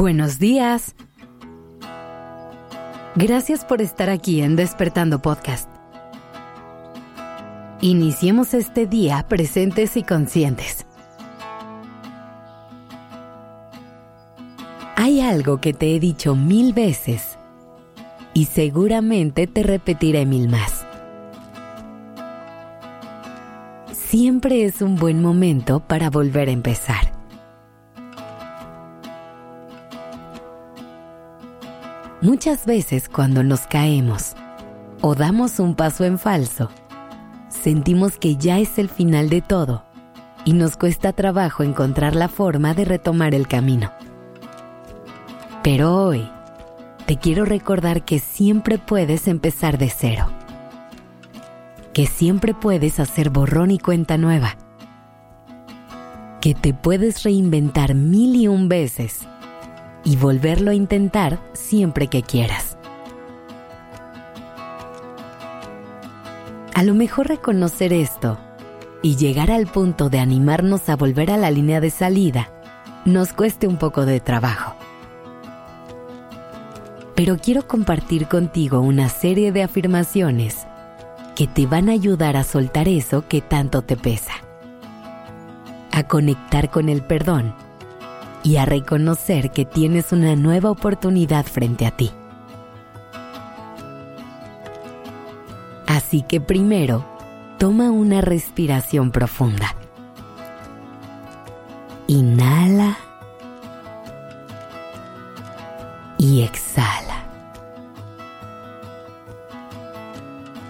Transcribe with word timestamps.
Buenos 0.00 0.38
días. 0.38 0.94
Gracias 3.16 3.66
por 3.66 3.82
estar 3.82 4.08
aquí 4.08 4.40
en 4.40 4.56
Despertando 4.56 5.20
Podcast. 5.20 5.68
Iniciemos 7.82 8.54
este 8.54 8.86
día 8.86 9.26
presentes 9.28 9.98
y 9.98 10.02
conscientes. 10.02 10.86
Hay 14.96 15.20
algo 15.20 15.60
que 15.60 15.74
te 15.74 15.94
he 15.94 16.00
dicho 16.00 16.34
mil 16.34 16.72
veces 16.72 17.36
y 18.32 18.46
seguramente 18.46 19.46
te 19.46 19.62
repetiré 19.62 20.24
mil 20.24 20.48
más. 20.48 20.86
Siempre 23.92 24.64
es 24.64 24.80
un 24.80 24.96
buen 24.96 25.20
momento 25.20 25.80
para 25.80 26.08
volver 26.08 26.48
a 26.48 26.52
empezar. 26.52 27.09
Muchas 32.22 32.66
veces 32.66 33.08
cuando 33.08 33.42
nos 33.42 33.62
caemos 33.62 34.34
o 35.00 35.14
damos 35.14 35.58
un 35.58 35.74
paso 35.74 36.04
en 36.04 36.18
falso, 36.18 36.68
sentimos 37.48 38.18
que 38.18 38.36
ya 38.36 38.58
es 38.58 38.78
el 38.78 38.90
final 38.90 39.30
de 39.30 39.40
todo 39.40 39.86
y 40.44 40.52
nos 40.52 40.76
cuesta 40.76 41.14
trabajo 41.14 41.62
encontrar 41.62 42.14
la 42.14 42.28
forma 42.28 42.74
de 42.74 42.84
retomar 42.84 43.34
el 43.34 43.48
camino. 43.48 43.90
Pero 45.62 45.96
hoy 45.96 46.30
te 47.06 47.16
quiero 47.16 47.46
recordar 47.46 48.04
que 48.04 48.18
siempre 48.18 48.76
puedes 48.76 49.26
empezar 49.26 49.78
de 49.78 49.88
cero, 49.88 50.26
que 51.94 52.06
siempre 52.06 52.52
puedes 52.52 53.00
hacer 53.00 53.30
borrón 53.30 53.70
y 53.70 53.78
cuenta 53.78 54.18
nueva, 54.18 54.58
que 56.42 56.52
te 56.54 56.74
puedes 56.74 57.22
reinventar 57.22 57.94
mil 57.94 58.36
y 58.36 58.46
un 58.46 58.68
veces 58.68 59.26
y 60.04 60.16
volverlo 60.16 60.70
a 60.70 60.74
intentar 60.74 61.38
siempre 61.52 62.08
que 62.08 62.22
quieras. 62.22 62.76
A 66.74 66.82
lo 66.82 66.94
mejor 66.94 67.28
reconocer 67.28 67.92
esto 67.92 68.38
y 69.02 69.16
llegar 69.16 69.50
al 69.50 69.66
punto 69.66 70.08
de 70.08 70.18
animarnos 70.18 70.88
a 70.88 70.96
volver 70.96 71.30
a 71.30 71.36
la 71.36 71.50
línea 71.50 71.80
de 71.80 71.90
salida 71.90 72.50
nos 73.04 73.32
cueste 73.32 73.66
un 73.66 73.76
poco 73.76 74.06
de 74.06 74.20
trabajo. 74.20 74.76
Pero 77.14 77.36
quiero 77.36 77.66
compartir 77.66 78.28
contigo 78.28 78.80
una 78.80 79.10
serie 79.10 79.52
de 79.52 79.62
afirmaciones 79.62 80.66
que 81.36 81.46
te 81.46 81.66
van 81.66 81.88
a 81.88 81.92
ayudar 81.92 82.36
a 82.36 82.44
soltar 82.44 82.88
eso 82.88 83.26
que 83.28 83.40
tanto 83.42 83.82
te 83.82 83.96
pesa, 83.96 84.32
a 85.92 86.02
conectar 86.04 86.70
con 86.70 86.88
el 86.88 87.02
perdón 87.02 87.54
y 88.42 88.56
a 88.56 88.64
reconocer 88.64 89.50
que 89.50 89.64
tienes 89.64 90.12
una 90.12 90.36
nueva 90.36 90.70
oportunidad 90.70 91.44
frente 91.44 91.86
a 91.86 91.96
ti. 91.96 92.10
Así 95.86 96.22
que 96.22 96.40
primero, 96.40 97.04
toma 97.58 97.90
una 97.90 98.20
respiración 98.20 99.10
profunda. 99.10 99.74
Inhala 102.06 102.96
y 106.16 106.42
exhala. 106.42 107.24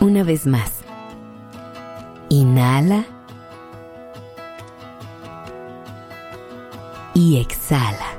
Una 0.00 0.22
vez 0.22 0.46
más. 0.46 0.80
Inhala 2.28 3.04
y 7.14 7.38
exhala. 7.38 8.18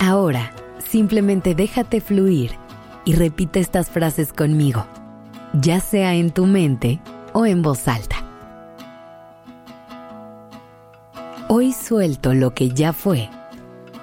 Ahora, 0.00 0.52
simplemente 0.78 1.54
déjate 1.54 2.00
fluir 2.00 2.52
y 3.04 3.14
repite 3.14 3.58
estas 3.58 3.90
frases 3.90 4.32
conmigo, 4.32 4.86
ya 5.52 5.80
sea 5.80 6.14
en 6.14 6.30
tu 6.30 6.46
mente 6.46 7.00
o 7.32 7.46
en 7.46 7.62
voz 7.62 7.88
alta. 7.88 8.16
Hoy 11.48 11.72
suelto 11.72 12.32
lo 12.32 12.54
que 12.54 12.70
ya 12.70 12.92
fue 12.92 13.28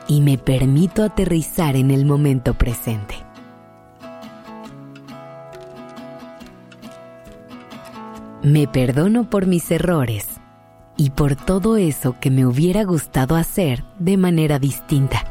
y 0.08 0.22
me 0.22 0.38
permito 0.38 1.04
aterrizar 1.04 1.76
en 1.76 1.92
el 1.92 2.06
momento 2.06 2.54
presente. 2.56 3.16
Me 8.44 8.68
perdono 8.68 9.30
por 9.30 9.46
mis 9.46 9.70
errores 9.70 10.41
y 11.02 11.10
por 11.10 11.36
todo 11.36 11.78
eso 11.78 12.16
que 12.20 12.30
me 12.30 12.46
hubiera 12.46 12.84
gustado 12.84 13.36
hacer 13.36 13.84
de 13.98 14.18
manera 14.18 14.60
distinta. 14.60 15.24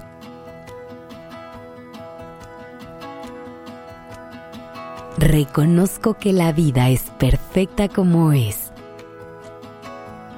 Reconozco 5.16 6.14
que 6.14 6.32
la 6.32 6.50
vida 6.50 6.88
es 6.88 7.02
perfecta 7.20 7.88
como 7.88 8.32
es 8.32 8.72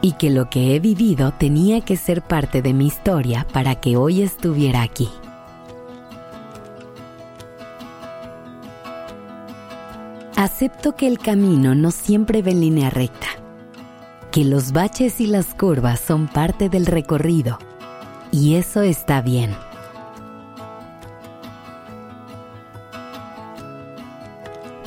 y 0.03 0.13
que 0.13 0.29
lo 0.29 0.51
que 0.51 0.77
he 0.77 0.81
vivido 0.81 1.33
tenía 1.33 1.81
que 1.81 1.97
ser 1.97 2.21
parte 2.21 2.61
de 2.61 2.75
mi 2.75 2.87
historia 2.89 3.47
para 3.55 3.77
que 3.77 3.97
hoy 3.97 4.21
estuviera 4.21 4.83
aquí. 4.83 5.09
Acepto 10.37 10.95
que 10.95 11.07
el 11.07 11.19
camino 11.19 11.75
no 11.75 11.91
siempre 11.91 12.43
va 12.43 12.51
en 12.51 12.61
línea 12.61 12.91
recta 12.91 13.32
que 14.33 14.45
los 14.47 14.73
baches 14.73 15.21
y 15.21 15.27
las 15.27 15.55
curvas 15.55 16.01
son 16.01 16.27
parte 16.27 16.71
del 16.71 16.87
recorrido 16.87 17.59
y 18.33 18.55
eso 18.55 18.81
está 18.81 19.21
bien. 19.21 19.55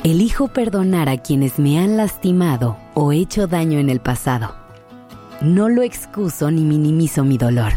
Elijo 0.02 0.48
perdonar 0.48 1.08
a 1.08 1.18
quienes 1.18 1.60
me 1.60 1.78
han 1.78 1.96
lastimado 1.96 2.76
o 2.94 3.12
hecho 3.12 3.46
daño 3.46 3.78
en 3.78 3.88
el 3.88 4.00
pasado. 4.00 4.54
No 5.40 5.68
lo 5.68 5.82
excuso 5.82 6.50
ni 6.50 6.62
minimizo 6.62 7.24
mi 7.24 7.38
dolor. 7.38 7.74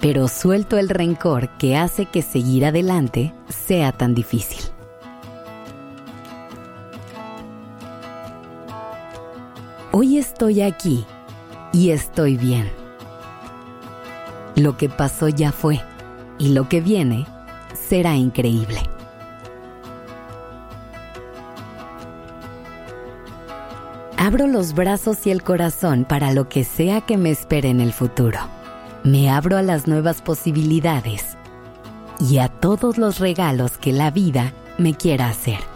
Pero 0.00 0.28
suelto 0.28 0.76
el 0.76 0.90
rencor 0.90 1.48
que 1.56 1.76
hace 1.76 2.06
que 2.06 2.20
seguir 2.20 2.66
adelante 2.66 3.32
sea 3.48 3.92
tan 3.92 4.14
difícil. 4.14 4.73
Hoy 9.96 10.18
estoy 10.18 10.60
aquí 10.60 11.06
y 11.72 11.90
estoy 11.90 12.36
bien. 12.36 12.68
Lo 14.56 14.76
que 14.76 14.88
pasó 14.88 15.28
ya 15.28 15.52
fue 15.52 15.80
y 16.36 16.48
lo 16.48 16.68
que 16.68 16.80
viene 16.80 17.28
será 17.74 18.16
increíble. 18.16 18.80
Abro 24.16 24.48
los 24.48 24.74
brazos 24.74 25.28
y 25.28 25.30
el 25.30 25.44
corazón 25.44 26.04
para 26.04 26.32
lo 26.32 26.48
que 26.48 26.64
sea 26.64 27.02
que 27.02 27.16
me 27.16 27.30
espere 27.30 27.68
en 27.68 27.80
el 27.80 27.92
futuro. 27.92 28.40
Me 29.04 29.30
abro 29.30 29.56
a 29.56 29.62
las 29.62 29.86
nuevas 29.86 30.22
posibilidades 30.22 31.36
y 32.18 32.38
a 32.38 32.48
todos 32.48 32.98
los 32.98 33.20
regalos 33.20 33.78
que 33.78 33.92
la 33.92 34.10
vida 34.10 34.54
me 34.76 34.94
quiera 34.94 35.28
hacer. 35.28 35.73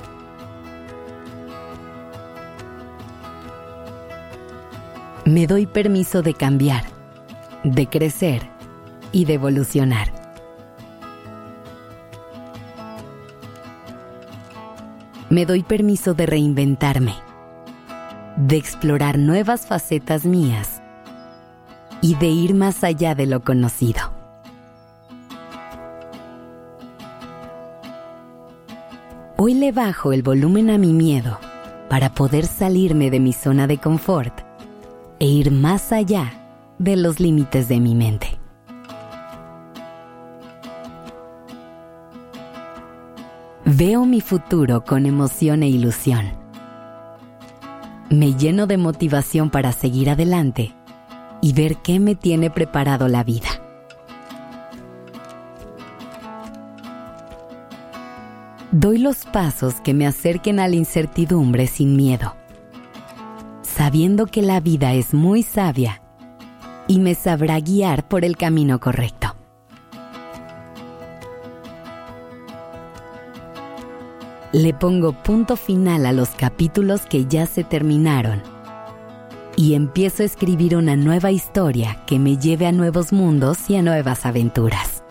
Me 5.29 5.47
doy 5.47 5.67
permiso 5.67 6.23
de 6.23 6.33
cambiar, 6.33 6.85
de 7.63 7.87
crecer 7.87 8.49
y 9.13 9.27
de 9.27 9.35
evolucionar. 9.35 10.09
Me 15.29 15.45
doy 15.45 15.63
permiso 15.63 16.15
de 16.15 16.25
reinventarme, 16.25 17.15
de 18.37 18.57
explorar 18.57 19.19
nuevas 19.19 19.67
facetas 19.67 20.25
mías 20.25 20.81
y 22.01 22.15
de 22.15 22.29
ir 22.29 22.55
más 22.55 22.83
allá 22.83 23.15
de 23.15 23.27
lo 23.27 23.41
conocido. 23.45 24.01
Hoy 29.37 29.53
le 29.53 29.73
bajo 29.73 30.15
el 30.15 30.23
volumen 30.23 30.71
a 30.71 30.79
mi 30.79 30.95
miedo 30.95 31.39
para 31.91 32.15
poder 32.15 32.47
salirme 32.47 33.11
de 33.11 33.21
mi 33.21 33.35
zona 33.35 33.67
de 33.67 33.77
confort 33.77 34.48
e 35.21 35.27
ir 35.27 35.51
más 35.51 35.93
allá 35.93 36.33
de 36.79 36.97
los 36.97 37.21
límites 37.21 37.69
de 37.69 37.81
mi 37.81 37.95
mente. 37.95 38.39
Veo 43.65 44.07
mi 44.07 44.21
futuro 44.21 44.85
con 44.85 45.07
emoción 45.07 45.63
e 45.63 45.69
ilusión. 45.69 46.27
Me 48.11 48.35
lleno 48.35 48.67
de 48.67 48.79
motivación 48.79 49.51
para 49.51 49.73
seguir 49.73 50.09
adelante 50.09 50.75
y 51.43 51.53
ver 51.53 51.77
qué 51.77 52.01
me 52.01 52.15
tiene 52.15 52.51
preparado 52.51 53.09
la 53.09 53.25
vida. 53.25 53.49
Doy 58.73 58.99
los 58.99 59.25
pasos 59.25 59.81
que 59.81 59.95
me 59.95 60.07
acerquen 60.07 60.61
a 60.61 60.69
la 60.69 60.77
incertidumbre 60.77 61.67
sin 61.67 61.97
miedo 61.97 62.35
sabiendo 63.79 64.27
que 64.27 64.43
la 64.43 64.59
vida 64.59 64.95
es 64.95 65.15
muy 65.15 65.45
sabia 65.45 66.03
y 66.89 66.99
me 66.99 67.15
sabrá 67.15 67.61
guiar 67.61 68.09
por 68.09 68.25
el 68.25 68.37
camino 68.37 68.81
correcto. 68.81 69.37
Le 74.51 74.75
pongo 74.75 75.13
punto 75.13 75.55
final 75.55 76.07
a 76.07 76.13
los 76.13 76.31
capítulos 76.31 77.03
que 77.03 77.27
ya 77.27 77.47
se 77.47 77.63
terminaron 77.63 78.43
y 79.55 79.75
empiezo 79.75 80.25
a 80.25 80.27
escribir 80.27 80.75
una 80.75 80.97
nueva 80.97 81.31
historia 81.31 82.03
que 82.05 82.19
me 82.19 82.37
lleve 82.37 82.67
a 82.67 82.73
nuevos 82.73 83.13
mundos 83.13 83.71
y 83.71 83.77
a 83.77 83.83
nuevas 83.83 84.27
aventuras. 84.27 85.05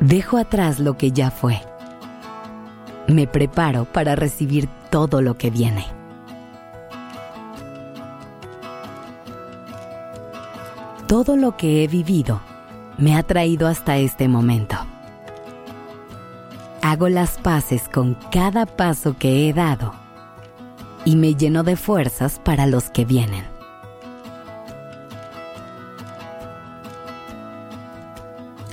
Dejo 0.00 0.38
atrás 0.38 0.78
lo 0.78 0.96
que 0.96 1.12
ya 1.12 1.30
fue. 1.30 1.60
Me 3.08 3.26
preparo 3.26 3.86
para 3.86 4.14
recibir 4.14 4.68
todo 4.90 5.22
lo 5.22 5.38
que 5.38 5.50
viene. 5.50 5.86
Todo 11.06 11.36
lo 11.36 11.56
que 11.56 11.82
he 11.82 11.88
vivido 11.88 12.42
me 12.98 13.16
ha 13.16 13.22
traído 13.22 13.66
hasta 13.66 13.96
este 13.96 14.28
momento. 14.28 14.76
Hago 16.82 17.08
las 17.08 17.38
paces 17.38 17.88
con 17.88 18.14
cada 18.30 18.66
paso 18.66 19.16
que 19.18 19.48
he 19.48 19.54
dado 19.54 19.94
y 21.06 21.16
me 21.16 21.34
lleno 21.34 21.62
de 21.62 21.76
fuerzas 21.76 22.38
para 22.44 22.66
los 22.66 22.90
que 22.90 23.06
vienen. 23.06 23.44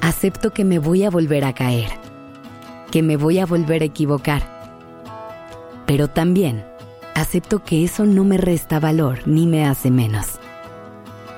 Acepto 0.01 0.51
que 0.51 0.65
me 0.65 0.77
voy 0.77 1.05
a 1.05 1.09
volver 1.09 1.45
a 1.45 1.53
caer, 1.53 2.04
que 2.95 3.03
me 3.03 3.17
voy 3.17 3.39
a 3.39 3.45
volver 3.45 3.81
a 3.81 3.85
equivocar, 3.87 4.41
pero 5.85 6.07
también 6.07 6.65
acepto 7.13 7.61
que 7.61 7.83
eso 7.83 8.05
no 8.05 8.23
me 8.23 8.37
resta 8.37 8.79
valor 8.79 9.27
ni 9.27 9.47
me 9.47 9.67
hace 9.67 9.91
menos. 9.91 10.39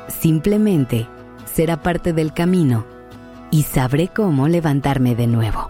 Simplemente 0.07 1.07
será 1.45 1.81
parte 1.81 2.13
del 2.13 2.31
camino 2.31 2.85
y 3.49 3.63
sabré 3.63 4.07
cómo 4.07 4.47
levantarme 4.47 5.15
de 5.15 5.25
nuevo. 5.25 5.67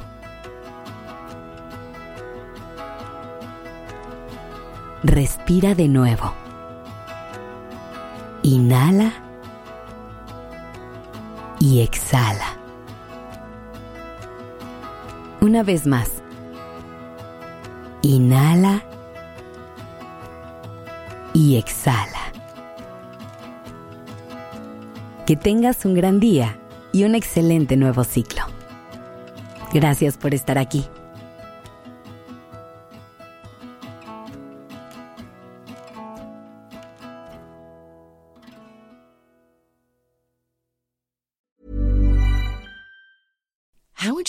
Respira 5.03 5.73
de 5.73 5.87
nuevo. 5.87 6.33
Inhala 8.43 9.13
y 11.61 11.79
exhala. 11.79 12.56
Una 15.47 15.63
vez 15.63 15.87
más. 15.87 16.09
Inhala 18.01 18.83
y 21.33 21.55
exhala. 21.55 22.33
Que 25.25 25.37
tengas 25.37 25.85
un 25.85 25.93
gran 25.93 26.19
día 26.19 26.59
y 26.91 27.05
un 27.05 27.15
excelente 27.15 27.77
nuevo 27.77 28.03
ciclo. 28.03 28.43
Gracias 29.71 30.17
por 30.17 30.33
estar 30.33 30.57
aquí. 30.57 30.85